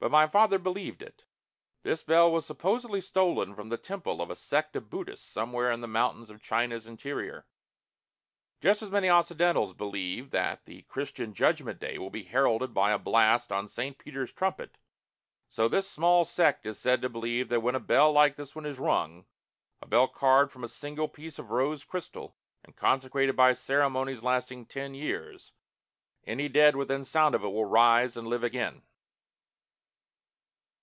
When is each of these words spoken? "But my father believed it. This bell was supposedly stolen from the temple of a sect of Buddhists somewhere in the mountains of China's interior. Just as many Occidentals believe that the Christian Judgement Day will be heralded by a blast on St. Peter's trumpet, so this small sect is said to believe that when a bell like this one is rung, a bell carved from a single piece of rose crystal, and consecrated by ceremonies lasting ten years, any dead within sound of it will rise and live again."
"But 0.00 0.10
my 0.10 0.26
father 0.26 0.58
believed 0.58 1.00
it. 1.00 1.24
This 1.82 2.02
bell 2.02 2.30
was 2.30 2.44
supposedly 2.44 3.00
stolen 3.00 3.54
from 3.54 3.70
the 3.70 3.78
temple 3.78 4.20
of 4.20 4.28
a 4.28 4.36
sect 4.36 4.76
of 4.76 4.90
Buddhists 4.90 5.26
somewhere 5.26 5.72
in 5.72 5.80
the 5.80 5.88
mountains 5.88 6.28
of 6.28 6.42
China's 6.42 6.86
interior. 6.86 7.46
Just 8.60 8.82
as 8.82 8.90
many 8.90 9.08
Occidentals 9.08 9.72
believe 9.72 10.28
that 10.28 10.66
the 10.66 10.82
Christian 10.82 11.32
Judgement 11.32 11.80
Day 11.80 11.96
will 11.96 12.10
be 12.10 12.24
heralded 12.24 12.74
by 12.74 12.92
a 12.92 12.98
blast 12.98 13.50
on 13.50 13.66
St. 13.66 13.96
Peter's 13.96 14.30
trumpet, 14.30 14.76
so 15.48 15.68
this 15.68 15.88
small 15.88 16.26
sect 16.26 16.66
is 16.66 16.78
said 16.78 17.00
to 17.00 17.08
believe 17.08 17.48
that 17.48 17.60
when 17.60 17.74
a 17.74 17.80
bell 17.80 18.12
like 18.12 18.36
this 18.36 18.54
one 18.54 18.66
is 18.66 18.78
rung, 18.78 19.24
a 19.80 19.86
bell 19.86 20.06
carved 20.06 20.52
from 20.52 20.64
a 20.64 20.68
single 20.68 21.08
piece 21.08 21.38
of 21.38 21.50
rose 21.50 21.82
crystal, 21.82 22.36
and 22.62 22.76
consecrated 22.76 23.36
by 23.36 23.54
ceremonies 23.54 24.22
lasting 24.22 24.66
ten 24.66 24.92
years, 24.92 25.52
any 26.26 26.46
dead 26.46 26.76
within 26.76 27.06
sound 27.06 27.34
of 27.34 27.42
it 27.42 27.48
will 27.50 27.64
rise 27.64 28.18
and 28.18 28.28
live 28.28 28.44
again." 28.44 28.82